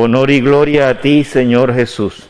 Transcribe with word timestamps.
Honor 0.00 0.30
y 0.30 0.40
gloria 0.40 0.90
a 0.90 1.00
ti, 1.00 1.24
Señor 1.24 1.74
Jesús. 1.74 2.28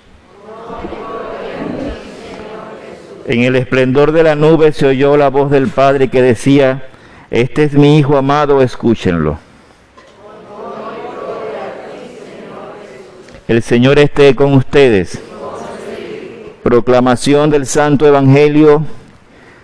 En 3.27 3.43
el 3.43 3.57
esplendor 3.57 4.13
de 4.13 4.23
la 4.23 4.35
nube 4.35 4.73
se 4.73 4.87
oyó 4.87 5.19
la 5.19 5.29
voz 5.29 5.51
del 5.51 5.69
Padre 5.69 6.09
que 6.09 6.23
decía, 6.23 6.89
Este 7.31 7.65
es 7.65 7.75
mi 7.75 7.99
Hijo 7.99 8.17
amado, 8.17 8.63
escúchenlo. 8.63 9.39
El 13.47 13.63
Señor 13.63 13.99
esté 13.99 14.35
con 14.35 14.55
ustedes. 14.55 15.21
Proclamación 16.63 17.51
del 17.51 17.67
Santo 17.67 18.07
Evangelio 18.07 18.83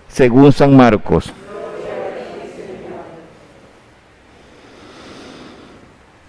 según 0.09 0.53
San 0.53 0.77
Marcos. 0.77 1.33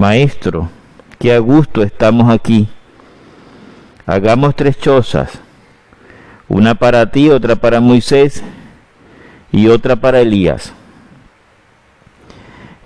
Maestro, 0.00 0.70
qué 1.18 1.34
a 1.34 1.40
gusto 1.40 1.82
estamos 1.82 2.32
aquí. 2.32 2.70
Hagamos 4.06 4.56
tres 4.56 4.78
chozas, 4.78 5.30
una 6.48 6.74
para 6.74 7.10
ti, 7.10 7.28
otra 7.28 7.54
para 7.54 7.80
Moisés 7.80 8.42
y 9.52 9.68
otra 9.68 9.96
para 9.96 10.20
Elías. 10.20 10.72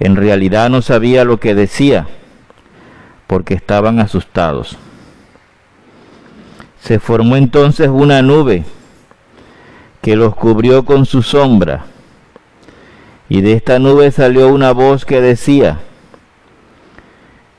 En 0.00 0.16
realidad 0.16 0.68
no 0.70 0.82
sabía 0.82 1.24
lo 1.24 1.38
que 1.38 1.54
decía, 1.54 2.08
porque 3.28 3.54
estaban 3.54 4.00
asustados. 4.00 4.76
Se 6.80 6.98
formó 6.98 7.36
entonces 7.36 7.90
una 7.90 8.22
nube 8.22 8.64
que 10.02 10.16
los 10.16 10.34
cubrió 10.34 10.84
con 10.84 11.06
su 11.06 11.22
sombra, 11.22 11.84
y 13.28 13.40
de 13.40 13.52
esta 13.52 13.78
nube 13.78 14.10
salió 14.10 14.48
una 14.48 14.72
voz 14.72 15.04
que 15.04 15.20
decía, 15.20 15.78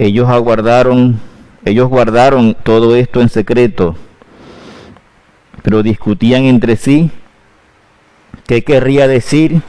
Ellos 0.00 0.30
aguardaron, 0.30 1.20
ellos 1.64 1.88
guardaron 1.88 2.56
todo 2.64 2.96
esto 2.96 3.20
en 3.20 3.28
secreto 3.28 3.96
pero 5.62 5.82
discutían 5.82 6.44
entre 6.44 6.76
sí 6.76 7.10
qué 8.46 8.62
querría 8.64 9.06
decir 9.06 9.62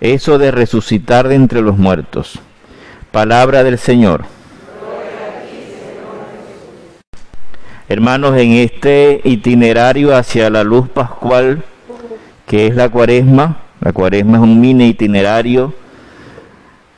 eso 0.00 0.38
de 0.38 0.50
resucitar 0.50 1.28
de 1.28 1.34
entre 1.34 1.60
los 1.60 1.76
muertos. 1.76 2.38
Palabra 3.10 3.64
del 3.64 3.78
Señor. 3.78 4.24
Hermanos, 7.88 8.36
en 8.36 8.52
este 8.52 9.20
itinerario 9.24 10.16
hacia 10.16 10.48
la 10.48 10.62
luz 10.62 10.88
pascual, 10.88 11.64
que 12.46 12.68
es 12.68 12.76
la 12.76 12.88
cuaresma, 12.88 13.62
la 13.80 13.92
cuaresma 13.92 14.36
es 14.36 14.42
un 14.44 14.60
mini 14.60 14.88
itinerario 14.88 15.74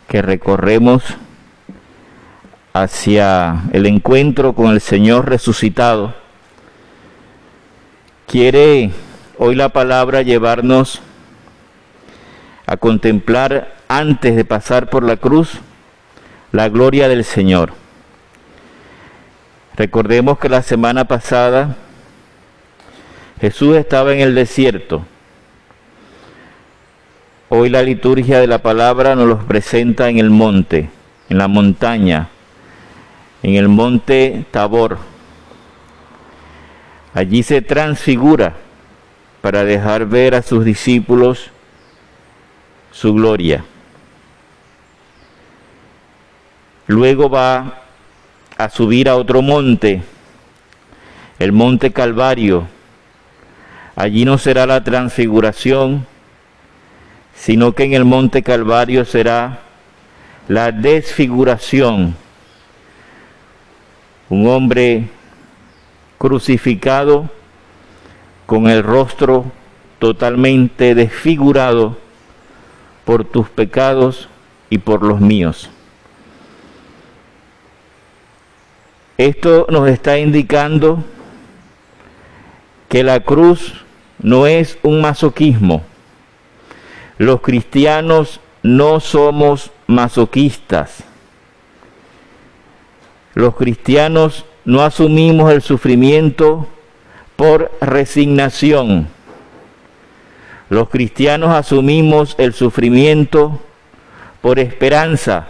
que 0.08 0.20
recorremos 0.20 1.02
hacia 2.72 3.64
el 3.72 3.86
encuentro 3.86 4.54
con 4.54 4.72
el 4.72 4.80
Señor 4.80 5.28
resucitado 5.28 6.14
Quiere 8.32 8.90
hoy 9.36 9.54
la 9.54 9.68
palabra 9.68 10.22
llevarnos 10.22 11.02
a 12.64 12.78
contemplar 12.78 13.74
antes 13.88 14.34
de 14.36 14.46
pasar 14.46 14.88
por 14.88 15.02
la 15.02 15.18
cruz 15.18 15.60
la 16.50 16.70
gloria 16.70 17.08
del 17.08 17.24
Señor. 17.24 17.74
Recordemos 19.76 20.38
que 20.38 20.48
la 20.48 20.62
semana 20.62 21.04
pasada 21.04 21.76
Jesús 23.38 23.76
estaba 23.76 24.14
en 24.14 24.20
el 24.20 24.34
desierto. 24.34 25.04
Hoy 27.50 27.68
la 27.68 27.82
liturgia 27.82 28.40
de 28.40 28.46
la 28.46 28.62
palabra 28.62 29.14
nos 29.14 29.26
los 29.26 29.44
presenta 29.44 30.08
en 30.08 30.18
el 30.18 30.30
monte, 30.30 30.88
en 31.28 31.36
la 31.36 31.48
montaña, 31.48 32.28
en 33.42 33.54
el 33.54 33.68
monte 33.68 34.44
Tabor. 34.50 34.98
Allí 37.14 37.42
se 37.42 37.60
transfigura 37.60 38.54
para 39.40 39.64
dejar 39.64 40.06
ver 40.06 40.34
a 40.34 40.42
sus 40.42 40.64
discípulos 40.64 41.50
su 42.92 43.12
gloria. 43.12 43.64
Luego 46.86 47.28
va 47.28 47.82
a 48.56 48.70
subir 48.70 49.08
a 49.08 49.16
otro 49.16 49.42
monte, 49.42 50.02
el 51.38 51.52
monte 51.52 51.92
Calvario. 51.92 52.68
Allí 53.96 54.24
no 54.24 54.38
será 54.38 54.66
la 54.66 54.82
transfiguración, 54.84 56.06
sino 57.34 57.72
que 57.72 57.84
en 57.84 57.94
el 57.94 58.04
monte 58.04 58.42
Calvario 58.42 59.04
será 59.04 59.60
la 60.48 60.70
desfiguración. 60.70 62.21
Un 64.32 64.46
hombre 64.46 65.10
crucificado 66.16 67.28
con 68.46 68.70
el 68.70 68.82
rostro 68.82 69.44
totalmente 69.98 70.94
desfigurado 70.94 71.98
por 73.04 73.26
tus 73.26 73.50
pecados 73.50 74.30
y 74.70 74.78
por 74.78 75.02
los 75.02 75.20
míos. 75.20 75.68
Esto 79.18 79.66
nos 79.68 79.86
está 79.90 80.18
indicando 80.18 81.04
que 82.88 83.02
la 83.02 83.20
cruz 83.20 83.84
no 84.18 84.46
es 84.46 84.78
un 84.82 85.02
masoquismo. 85.02 85.82
Los 87.18 87.42
cristianos 87.42 88.40
no 88.62 88.98
somos 88.98 89.72
masoquistas. 89.86 91.04
Los 93.34 93.56
cristianos 93.56 94.44
no 94.64 94.82
asumimos 94.82 95.50
el 95.52 95.62
sufrimiento 95.62 96.68
por 97.36 97.70
resignación. 97.80 99.08
Los 100.68 100.88
cristianos 100.88 101.50
asumimos 101.50 102.34
el 102.38 102.54
sufrimiento 102.54 103.60
por 104.40 104.58
esperanza, 104.58 105.48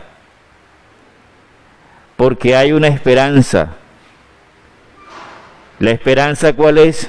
porque 2.17 2.57
hay 2.57 2.73
una 2.73 2.89
esperanza. 2.89 3.75
¿La 5.79 5.91
esperanza 5.91 6.53
cuál 6.53 6.79
es? 6.79 7.09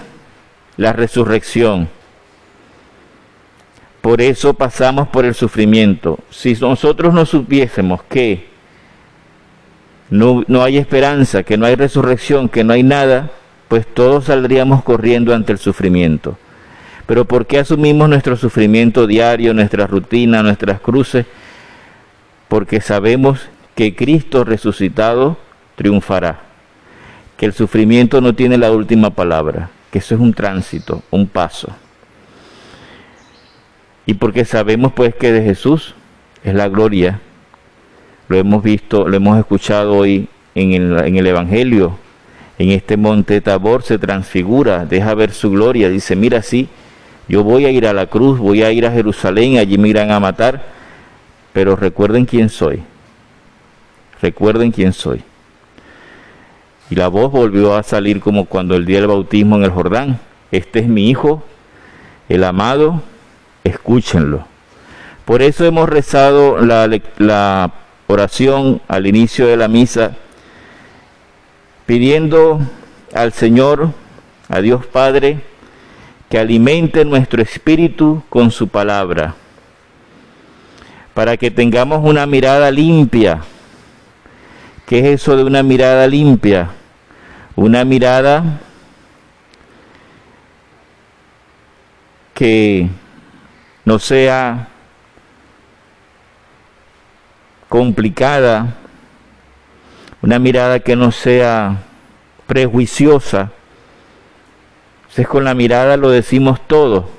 La 0.78 0.94
resurrección. 0.94 1.90
Por 4.02 4.22
eso 4.22 4.54
pasamos 4.54 5.08
por 5.08 5.26
el 5.26 5.34
sufrimiento. 5.34 6.20
Si 6.30 6.54
nosotros 6.56 7.14
no 7.14 7.26
supiésemos 7.26 8.04
que 8.04 8.53
no, 10.14 10.44
no 10.48 10.62
hay 10.62 10.78
esperanza, 10.78 11.42
que 11.42 11.58
no 11.58 11.66
hay 11.66 11.74
resurrección, 11.74 12.48
que 12.48 12.64
no 12.64 12.74
hay 12.74 12.84
nada, 12.84 13.32
pues 13.68 13.88
todos 13.88 14.26
saldríamos 14.26 14.84
corriendo 14.84 15.34
ante 15.34 15.52
el 15.52 15.58
sufrimiento. 15.58 16.38
Pero 17.08 17.26
¿por 17.26 17.48
qué 17.48 17.58
asumimos 17.58 18.08
nuestro 18.08 18.38
sufrimiento 18.38 19.08
diario, 19.08 19.56
nuestra 19.56 19.88
rutina, 19.88 20.44
nuestras 20.44 20.80
cruces? 20.82 21.26
Porque 22.48 22.80
sabemos 22.80 23.40
que 23.74 23.96
Cristo 23.96 24.44
resucitado 24.44 25.36
triunfará, 25.76 26.42
que 27.36 27.48
el 27.48 27.54
sufrimiento 27.54 28.22
no 28.22 28.36
tiene 28.36 28.60
la 28.60 28.72
última 28.72 29.10
palabra, 29.10 29.72
que 29.90 29.98
eso 29.98 30.14
es 30.14 30.22
un 30.22 30.36
tránsito, 30.36 31.02
un 31.10 31.26
paso. 31.26 31.70
Y 34.06 34.14
porque 34.14 34.46
sabemos 34.46 34.94
pues 34.94 35.16
que 35.16 35.32
de 35.32 35.42
Jesús 35.42 35.96
es 36.44 36.54
la 36.54 36.70
gloria 36.70 37.20
lo 38.34 38.40
hemos 38.40 38.64
visto, 38.64 39.08
lo 39.08 39.16
hemos 39.16 39.38
escuchado 39.38 39.96
hoy 39.96 40.28
en 40.56 40.74
el, 40.74 41.28
Evangelio, 41.28 42.00
en 42.58 42.72
este 42.72 42.98
monte 42.98 43.42
Tabor 43.42 43.84
se 43.84 44.00
transfigura, 44.00 44.86
deja 44.86 45.14
ver 45.14 45.32
su 45.32 45.52
gloria, 45.52 45.88
dice, 45.88 46.16
mira, 46.16 46.42
sí, 46.42 46.68
yo 47.28 47.44
voy 47.44 47.66
a 47.66 47.70
ir 47.70 47.86
a 47.86 47.94
la 47.94 48.08
cruz, 48.08 48.40
voy 48.40 48.64
a 48.64 48.72
ir 48.72 48.88
a 48.88 48.92
Jerusalén, 48.92 49.60
allí 49.60 49.78
me 49.78 49.90
irán 49.90 50.10
a 50.10 50.20
matar, 50.20 50.64
pero 51.54 51.76
recuerden 51.76 52.26
quién 52.26 52.50
soy, 52.50 52.82
recuerden 54.20 54.72
quién 54.72 54.94
soy. 54.94 55.22
Y 56.90 56.96
la 56.96 57.10
voz 57.10 57.32
volvió 57.32 57.76
a 57.76 57.84
salir 57.84 58.20
como 58.20 58.46
cuando 58.46 58.76
el 58.76 58.88
día 58.88 58.98
del 58.98 59.10
bautismo 59.10 59.58
en 59.58 59.64
el 59.64 59.70
Jordán, 59.70 60.20
este 60.52 60.80
es 60.80 60.88
mi 60.88 61.08
hijo, 61.08 61.44
el 62.30 62.44
amado, 62.44 63.04
escúchenlo. 63.64 64.48
Por 65.24 65.44
eso 65.44 65.66
hemos 65.66 65.88
rezado 65.88 66.58
la, 66.58 66.90
la 67.20 67.72
oración 68.14 68.82
al 68.88 69.08
inicio 69.08 69.48
de 69.48 69.58
la 69.58 69.68
misa, 69.68 70.16
pidiendo 71.86 72.60
al 73.14 73.34
Señor, 73.34 73.90
a 74.50 74.62
Dios 74.62 74.86
Padre, 74.86 75.42
que 76.30 76.40
alimente 76.40 77.06
nuestro 77.06 77.42
espíritu 77.42 78.24
con 78.30 78.52
su 78.52 78.68
palabra, 78.68 79.36
para 81.14 81.38
que 81.38 81.52
tengamos 81.52 82.02
una 82.04 82.26
mirada 82.26 82.72
limpia. 82.72 83.42
¿Qué 84.86 85.00
es 85.00 85.22
eso 85.22 85.36
de 85.36 85.44
una 85.44 85.64
mirada 85.64 86.08
limpia? 86.08 86.70
Una 87.56 87.84
mirada 87.84 88.60
que 92.34 92.90
no 93.86 94.00
sea 94.00 94.70
complicada, 97.74 98.76
una 100.22 100.38
mirada 100.38 100.82
que 100.82 100.96
no 100.96 101.12
sea 101.12 101.82
prejuiciosa. 102.46 103.52
Entonces 105.02 105.28
con 105.28 105.44
la 105.44 105.56
mirada 105.56 105.98
lo 105.98 106.12
decimos 106.12 106.62
todo. 106.68 107.10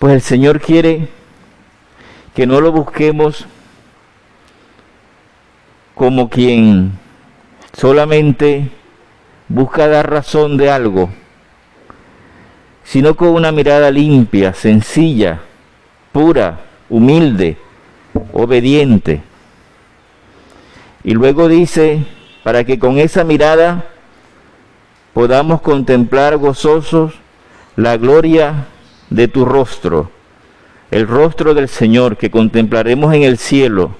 Pues 0.00 0.12
el 0.12 0.22
Señor 0.22 0.60
quiere 0.60 1.06
que 2.34 2.48
no 2.48 2.60
lo 2.60 2.72
busquemos 2.72 3.46
como 5.94 6.28
quien 6.28 6.98
solamente 7.78 8.70
busca 9.46 9.86
dar 9.86 10.10
razón 10.10 10.56
de 10.56 10.68
algo, 10.68 11.10
sino 12.82 13.14
con 13.14 13.28
una 13.28 13.52
mirada 13.52 13.92
limpia, 13.92 14.52
sencilla, 14.52 15.42
pura, 16.10 16.58
humilde, 16.88 17.58
obediente. 18.32 19.22
Y 21.04 21.14
luego 21.14 21.48
dice, 21.48 22.04
para 22.42 22.64
que 22.64 22.78
con 22.78 22.98
esa 22.98 23.24
mirada 23.24 23.84
podamos 25.12 25.60
contemplar 25.60 26.36
gozosos 26.36 27.14
la 27.76 27.96
gloria 27.96 28.66
de 29.10 29.28
tu 29.28 29.44
rostro, 29.44 30.10
el 30.90 31.06
rostro 31.06 31.54
del 31.54 31.68
Señor 31.68 32.16
que 32.16 32.30
contemplaremos 32.30 33.14
en 33.14 33.22
el 33.22 33.38
cielo. 33.38 33.94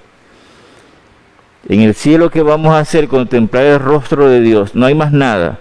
En 1.68 1.80
el 1.80 1.94
cielo 1.94 2.30
que 2.30 2.42
vamos 2.42 2.74
a 2.74 2.78
hacer, 2.78 3.08
contemplar 3.08 3.64
el 3.64 3.80
rostro 3.80 4.28
de 4.28 4.40
Dios, 4.40 4.74
no 4.74 4.86
hay 4.86 4.94
más 4.94 5.12
nada. 5.12 5.58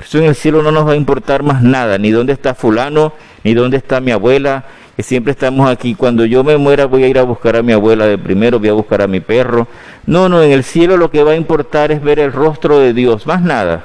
Eso 0.00 0.18
en 0.18 0.24
el 0.24 0.34
cielo 0.34 0.62
no 0.62 0.70
nos 0.70 0.86
va 0.86 0.92
a 0.92 0.96
importar 0.96 1.42
más 1.42 1.62
nada, 1.62 1.98
ni 1.98 2.10
dónde 2.10 2.32
está 2.32 2.54
fulano, 2.54 3.12
ni 3.42 3.54
dónde 3.54 3.78
está 3.78 4.00
mi 4.00 4.12
abuela, 4.12 4.64
siempre 5.02 5.32
estamos 5.32 5.70
aquí. 5.70 5.94
Cuando 5.94 6.24
yo 6.24 6.42
me 6.42 6.56
muera 6.56 6.86
voy 6.86 7.04
a 7.04 7.08
ir 7.08 7.18
a 7.18 7.22
buscar 7.22 7.56
a 7.56 7.62
mi 7.62 7.72
abuela 7.72 8.06
de 8.06 8.18
primero, 8.18 8.58
voy 8.58 8.68
a 8.68 8.72
buscar 8.72 9.02
a 9.02 9.06
mi 9.06 9.20
perro. 9.20 9.68
No, 10.06 10.28
no, 10.28 10.42
en 10.42 10.50
el 10.50 10.64
cielo 10.64 10.96
lo 10.96 11.10
que 11.10 11.22
va 11.22 11.32
a 11.32 11.36
importar 11.36 11.92
es 11.92 12.02
ver 12.02 12.18
el 12.18 12.32
rostro 12.32 12.78
de 12.78 12.92
Dios, 12.92 13.26
más 13.26 13.40
nada. 13.40 13.84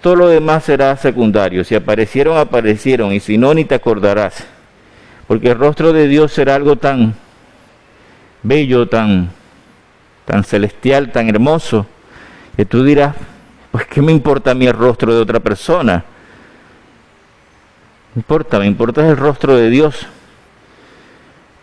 Todo 0.00 0.16
lo 0.16 0.28
demás 0.28 0.64
será 0.64 0.96
secundario. 0.96 1.62
Si 1.62 1.74
aparecieron, 1.74 2.36
aparecieron, 2.36 3.12
y 3.12 3.20
si 3.20 3.38
no, 3.38 3.54
ni 3.54 3.64
te 3.64 3.74
acordarás. 3.74 4.46
Porque 5.28 5.50
el 5.50 5.58
rostro 5.58 5.92
de 5.92 6.08
Dios 6.08 6.32
será 6.32 6.54
algo 6.54 6.76
tan 6.76 7.14
bello, 8.42 8.88
tan, 8.88 9.30
tan 10.24 10.42
celestial, 10.44 11.12
tan 11.12 11.28
hermoso, 11.28 11.86
que 12.56 12.64
tú 12.64 12.82
dirás, 12.82 13.14
pues 13.70 13.86
¿qué 13.86 14.02
me 14.02 14.12
importa 14.12 14.50
a 14.50 14.54
el 14.54 14.72
rostro 14.72 15.14
de 15.14 15.20
otra 15.20 15.40
persona? 15.40 16.04
No 18.14 18.20
importa, 18.20 18.58
me 18.58 18.66
importa 18.66 19.08
el 19.08 19.16
rostro 19.16 19.56
de 19.56 19.70
Dios. 19.70 20.06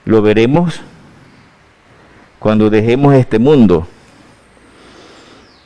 Lo 0.05 0.21
veremos 0.21 0.81
cuando 2.39 2.69
dejemos 2.69 3.13
este 3.13 3.37
mundo. 3.37 3.87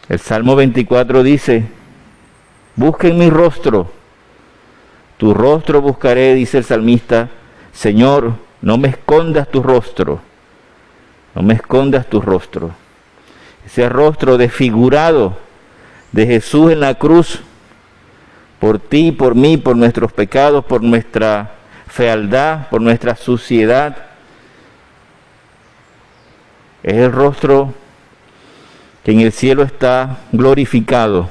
El 0.09 0.19
Salmo 0.19 0.57
24 0.57 1.23
dice, 1.23 1.63
busquen 2.75 3.17
mi 3.17 3.29
rostro, 3.29 3.89
tu 5.17 5.33
rostro 5.33 5.81
buscaré, 5.81 6.35
dice 6.35 6.57
el 6.57 6.65
salmista, 6.65 7.29
Señor, 7.71 8.33
no 8.61 8.77
me 8.77 8.89
escondas 8.89 9.49
tu 9.49 9.63
rostro, 9.63 10.19
no 11.33 11.41
me 11.41 11.53
escondas 11.53 12.07
tu 12.07 12.19
rostro. 12.19 12.71
Ese 13.65 13.87
rostro 13.87 14.37
desfigurado 14.37 15.37
de 16.11 16.27
Jesús 16.27 16.73
en 16.73 16.81
la 16.81 16.95
cruz 16.95 17.39
por 18.63 18.79
ti, 18.79 19.11
por 19.11 19.35
mí, 19.35 19.57
por 19.57 19.75
nuestros 19.75 20.13
pecados, 20.13 20.63
por 20.63 20.81
nuestra 20.81 21.51
fealdad, 21.85 22.69
por 22.69 22.79
nuestra 22.79 23.13
suciedad. 23.13 23.97
Es 26.81 26.93
el 26.93 27.11
rostro 27.11 27.73
que 29.03 29.11
en 29.11 29.19
el 29.19 29.33
cielo 29.33 29.63
está 29.63 30.19
glorificado, 30.31 31.29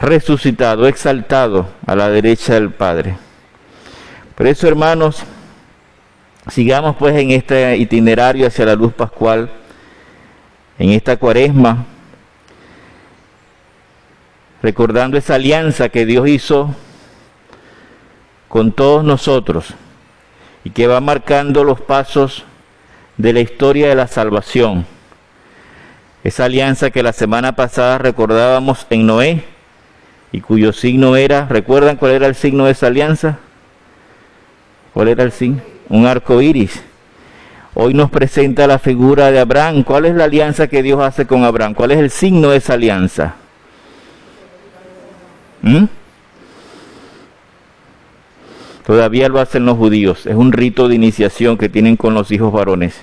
resucitado, 0.00 0.86
exaltado 0.86 1.70
a 1.88 1.96
la 1.96 2.08
derecha 2.08 2.54
del 2.54 2.70
Padre. 2.70 3.16
Por 4.36 4.46
eso, 4.46 4.68
hermanos, 4.68 5.24
sigamos 6.48 6.94
pues 6.94 7.16
en 7.16 7.32
este 7.32 7.76
itinerario 7.78 8.46
hacia 8.46 8.66
la 8.66 8.76
luz 8.76 8.92
pascual, 8.92 9.50
en 10.78 10.90
esta 10.90 11.16
cuaresma, 11.16 11.84
recordando 14.66 15.16
esa 15.16 15.36
alianza 15.36 15.90
que 15.90 16.04
Dios 16.04 16.26
hizo 16.26 16.74
con 18.48 18.72
todos 18.72 19.04
nosotros 19.04 19.68
y 20.64 20.70
que 20.70 20.88
va 20.88 21.00
marcando 21.00 21.62
los 21.62 21.80
pasos 21.80 22.42
de 23.16 23.32
la 23.32 23.38
historia 23.38 23.88
de 23.88 23.94
la 23.94 24.08
salvación. 24.08 24.84
Esa 26.24 26.46
alianza 26.46 26.90
que 26.90 27.04
la 27.04 27.12
semana 27.12 27.54
pasada 27.54 27.98
recordábamos 27.98 28.88
en 28.90 29.06
Noé 29.06 29.44
y 30.32 30.40
cuyo 30.40 30.72
signo 30.72 31.14
era, 31.14 31.46
¿recuerdan 31.46 31.94
cuál 31.94 32.10
era 32.10 32.26
el 32.26 32.34
signo 32.34 32.64
de 32.64 32.72
esa 32.72 32.88
alianza? 32.88 33.38
¿Cuál 34.92 35.06
era 35.06 35.22
el 35.22 35.30
signo? 35.30 35.62
Un 35.88 36.06
arco 36.06 36.42
iris. 36.42 36.82
Hoy 37.74 37.94
nos 37.94 38.10
presenta 38.10 38.66
la 38.66 38.80
figura 38.80 39.30
de 39.30 39.38
Abraham. 39.38 39.84
¿Cuál 39.84 40.06
es 40.06 40.16
la 40.16 40.24
alianza 40.24 40.66
que 40.66 40.82
Dios 40.82 41.00
hace 41.00 41.24
con 41.24 41.44
Abraham? 41.44 41.74
¿Cuál 41.74 41.92
es 41.92 41.98
el 41.98 42.10
signo 42.10 42.50
de 42.50 42.56
esa 42.56 42.74
alianza? 42.74 43.36
¿Mm? 45.66 45.86
Todavía 48.86 49.28
lo 49.28 49.40
hacen 49.40 49.66
los 49.66 49.76
judíos. 49.76 50.26
Es 50.26 50.36
un 50.36 50.52
rito 50.52 50.86
de 50.86 50.94
iniciación 50.94 51.58
que 51.58 51.68
tienen 51.68 51.96
con 51.96 52.14
los 52.14 52.30
hijos 52.30 52.52
varones. 52.52 52.94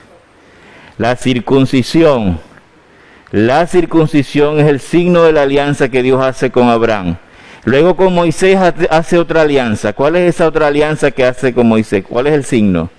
La 0.98 1.18
circuncisión. 1.18 2.40
La 3.32 3.68
circuncisión 3.68 4.62
es 4.62 4.68
el 4.68 4.80
signo 4.80 5.24
de 5.24 5.34
la 5.34 5.42
alianza 5.42 5.90
que 5.90 6.02
Dios 6.02 6.24
hace 6.24 6.52
con 6.52 6.70
Abraham. 6.70 7.18
Luego 7.66 7.98
con 7.98 8.14
Moisés 8.14 8.58
hace 8.90 9.18
otra 9.18 9.42
alianza. 9.42 9.92
¿Cuál 9.92 10.16
es 10.16 10.36
esa 10.36 10.48
otra 10.48 10.68
alianza 10.68 11.12
que 11.12 11.26
hace 11.26 11.54
con 11.54 11.68
Moisés? 11.68 12.06
¿Cuál 12.08 12.28
es 12.28 12.34
el 12.34 12.46
signo? 12.46 12.90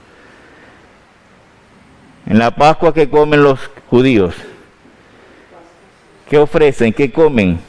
En 2.27 2.39
la 2.39 2.51
Pascua 2.51 2.93
que 2.93 3.09
comen 3.09 3.43
los 3.43 3.61
judíos. 3.89 4.35
¿Qué 6.29 6.37
ofrecen? 6.37 6.93
¿Qué 6.93 7.11
comen? 7.11 7.61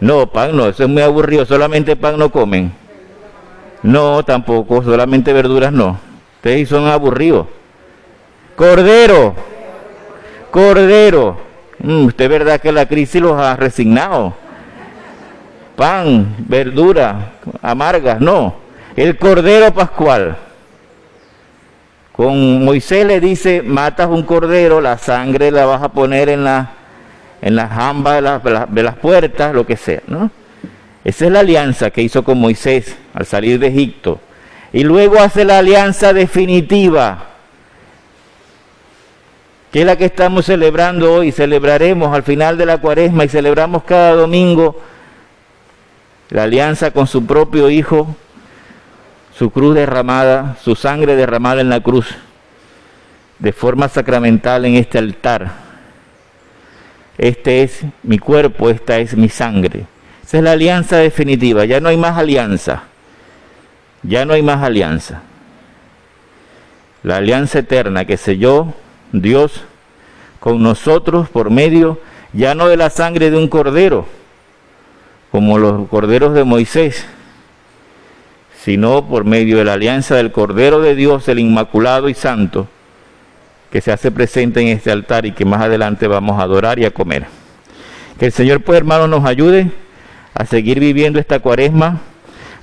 No, 0.00 0.26
pan 0.28 0.56
no, 0.56 0.68
eso 0.68 0.84
es 0.84 0.88
muy 0.88 1.02
aburrido, 1.02 1.44
solamente 1.44 1.96
pan 1.96 2.18
no 2.18 2.30
comen. 2.30 2.72
No, 3.82 4.22
tampoco, 4.24 4.82
solamente 4.82 5.32
verduras 5.32 5.72
no. 5.72 5.98
Ustedes 6.36 6.68
son 6.68 6.86
aburridos. 6.86 7.46
Cordero, 8.56 9.34
cordero. 10.50 11.36
Mm, 11.80 12.06
usted 12.06 12.24
es 12.24 12.30
verdad 12.30 12.60
que 12.60 12.72
la 12.72 12.86
crisis 12.86 13.20
los 13.20 13.40
ha 13.40 13.56
resignado. 13.56 14.34
Pan, 15.76 16.34
verdura, 16.38 17.32
amargas, 17.62 18.20
no. 18.20 18.54
El 18.96 19.16
cordero 19.16 19.72
pascual. 19.72 20.36
Con 22.12 22.64
Moisés 22.64 23.06
le 23.06 23.20
dice, 23.20 23.62
matas 23.62 24.08
un 24.08 24.24
cordero, 24.24 24.80
la 24.80 24.98
sangre 24.98 25.52
la 25.52 25.66
vas 25.66 25.82
a 25.82 25.90
poner 25.90 26.28
en 26.28 26.42
la 26.42 26.77
en 27.40 27.56
las 27.56 27.70
jambas 27.70 28.22
de, 28.70 28.82
las 28.82 28.96
puertas, 28.96 29.54
lo 29.54 29.66
que 29.66 29.76
sea, 29.76 30.02
¿no? 30.06 30.30
Esa 31.04 31.26
es 31.26 31.32
la 31.32 31.40
alianza 31.40 31.90
que 31.90 32.02
hizo 32.02 32.24
con 32.24 32.38
Moisés 32.38 32.96
al 33.14 33.24
salir 33.24 33.58
de 33.58 33.68
Egipto. 33.68 34.20
Y 34.72 34.84
luego 34.84 35.18
hace 35.20 35.44
la 35.44 35.58
alianza 35.58 36.12
definitiva 36.12 37.24
que 39.72 39.80
es 39.80 39.86
la 39.86 39.96
que 39.96 40.06
estamos 40.06 40.46
celebrando 40.46 41.12
hoy, 41.12 41.30
celebraremos 41.30 42.14
al 42.14 42.22
final 42.22 42.56
de 42.56 42.64
la 42.64 42.78
cuaresma 42.78 43.24
y 43.24 43.28
celebramos 43.28 43.82
cada 43.84 44.12
domingo 44.12 44.80
la 46.30 46.44
alianza 46.44 46.90
con 46.90 47.06
su 47.06 47.26
propio 47.26 47.70
Hijo, 47.70 48.14
su 49.36 49.50
cruz 49.50 49.74
derramada, 49.74 50.56
su 50.62 50.74
sangre 50.74 51.16
derramada 51.16 51.60
en 51.60 51.70
la 51.70 51.80
cruz, 51.80 52.06
de 53.38 53.52
forma 53.52 53.88
sacramental 53.88 54.64
en 54.64 54.74
este 54.74 54.98
altar. 54.98 55.67
Este 57.18 57.64
es 57.64 57.82
mi 58.02 58.18
cuerpo, 58.18 58.70
esta 58.70 58.98
es 58.98 59.16
mi 59.16 59.28
sangre. 59.28 59.86
Esa 60.24 60.38
es 60.38 60.44
la 60.44 60.52
alianza 60.52 60.98
definitiva, 60.98 61.64
ya 61.64 61.80
no 61.80 61.88
hay 61.88 61.96
más 61.96 62.16
alianza, 62.16 62.84
ya 64.02 64.24
no 64.24 64.34
hay 64.34 64.42
más 64.42 64.62
alianza. 64.62 65.22
La 67.02 67.16
alianza 67.16 67.60
eterna 67.60 68.04
que 68.04 68.16
selló 68.16 68.74
Dios 69.12 69.62
con 70.38 70.62
nosotros 70.62 71.28
por 71.28 71.50
medio 71.50 72.00
ya 72.32 72.54
no 72.54 72.68
de 72.68 72.76
la 72.76 72.90
sangre 72.90 73.30
de 73.30 73.38
un 73.38 73.48
cordero, 73.48 74.06
como 75.30 75.58
los 75.58 75.88
corderos 75.88 76.34
de 76.34 76.44
Moisés, 76.44 77.06
sino 78.62 79.06
por 79.06 79.24
medio 79.24 79.58
de 79.58 79.64
la 79.64 79.74
alianza 79.74 80.16
del 80.16 80.30
Cordero 80.32 80.80
de 80.80 80.94
Dios, 80.94 81.28
el 81.28 81.38
Inmaculado 81.38 82.08
y 82.08 82.14
Santo, 82.14 82.68
que 83.70 83.80
se 83.80 83.92
hace 83.92 84.10
presente 84.10 84.60
en 84.60 84.68
este 84.68 84.90
altar 84.90 85.26
y 85.26 85.32
que 85.32 85.44
más 85.44 85.60
adelante 85.60 86.06
vamos 86.06 86.40
a 86.40 86.44
adorar 86.44 86.78
y 86.78 86.84
a 86.84 86.90
comer. 86.90 87.26
Que 88.18 88.26
el 88.26 88.32
Señor, 88.32 88.62
pues 88.62 88.78
hermano, 88.78 89.06
nos 89.06 89.24
ayude 89.24 89.70
a 90.34 90.46
seguir 90.46 90.80
viviendo 90.80 91.18
esta 91.18 91.40
cuaresma, 91.40 92.00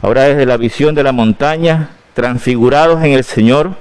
ahora 0.01 0.23
desde 0.23 0.45
la 0.45 0.57
visión 0.57 0.95
de 0.95 1.03
la 1.03 1.11
montaña, 1.11 1.89
transfigurados 2.13 3.03
en 3.03 3.11
el 3.11 3.23
Señor, 3.23 3.75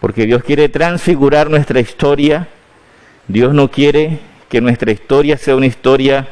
porque 0.00 0.26
Dios 0.26 0.42
quiere 0.42 0.68
transfigurar 0.68 1.50
nuestra 1.50 1.80
historia, 1.80 2.48
Dios 3.28 3.54
no 3.54 3.70
quiere 3.70 4.18
que 4.48 4.60
nuestra 4.60 4.90
historia 4.90 5.36
sea 5.36 5.56
una 5.56 5.66
historia 5.66 6.26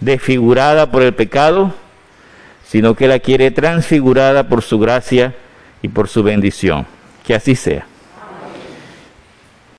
desfigurada 0.00 0.90
por 0.90 1.02
el 1.02 1.14
pecado, 1.14 1.72
sino 2.66 2.94
que 2.94 3.06
la 3.06 3.18
quiere 3.18 3.50
transfigurada 3.50 4.48
por 4.48 4.62
su 4.62 4.78
gracia 4.78 5.34
y 5.82 5.88
por 5.88 6.08
su 6.08 6.22
bendición. 6.22 6.86
Que 7.24 7.34
así 7.34 7.54
sea. 7.54 7.86